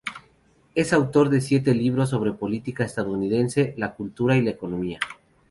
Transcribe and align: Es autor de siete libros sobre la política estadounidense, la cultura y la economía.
Es 0.73 0.93
autor 0.93 1.29
de 1.29 1.41
siete 1.41 1.75
libros 1.75 2.09
sobre 2.09 2.31
la 2.31 2.37
política 2.37 2.83
estadounidense, 2.83 3.75
la 3.77 3.93
cultura 3.93 4.35
y 4.35 4.41
la 4.41 4.49
economía. 4.49 4.99